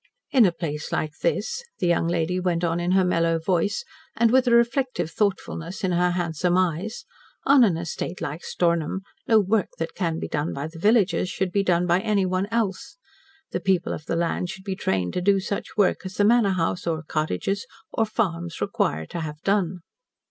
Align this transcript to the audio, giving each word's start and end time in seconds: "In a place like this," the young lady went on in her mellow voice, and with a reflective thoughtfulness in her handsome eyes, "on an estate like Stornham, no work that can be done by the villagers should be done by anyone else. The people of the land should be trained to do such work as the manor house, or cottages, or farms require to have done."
"In 0.31 0.47
a 0.47 0.51
place 0.51 0.91
like 0.91 1.13
this," 1.21 1.63
the 1.77 1.85
young 1.85 2.07
lady 2.07 2.39
went 2.39 2.63
on 2.63 2.79
in 2.79 2.93
her 2.93 3.05
mellow 3.05 3.37
voice, 3.37 3.85
and 4.15 4.31
with 4.31 4.47
a 4.47 4.51
reflective 4.51 5.11
thoughtfulness 5.11 5.83
in 5.83 5.91
her 5.91 6.09
handsome 6.09 6.57
eyes, 6.57 7.05
"on 7.45 7.63
an 7.63 7.77
estate 7.77 8.19
like 8.19 8.43
Stornham, 8.43 9.01
no 9.27 9.39
work 9.39 9.67
that 9.77 9.93
can 9.93 10.17
be 10.17 10.27
done 10.27 10.53
by 10.55 10.65
the 10.65 10.79
villagers 10.79 11.29
should 11.29 11.51
be 11.51 11.61
done 11.63 11.85
by 11.85 11.99
anyone 11.99 12.47
else. 12.49 12.97
The 13.51 13.59
people 13.59 13.93
of 13.93 14.05
the 14.07 14.15
land 14.15 14.49
should 14.49 14.63
be 14.63 14.75
trained 14.75 15.13
to 15.13 15.21
do 15.21 15.39
such 15.39 15.77
work 15.77 16.03
as 16.03 16.15
the 16.15 16.25
manor 16.25 16.53
house, 16.53 16.87
or 16.87 17.03
cottages, 17.03 17.67
or 17.91 18.05
farms 18.07 18.59
require 18.59 19.05
to 19.05 19.19
have 19.19 19.39
done." 19.43 19.81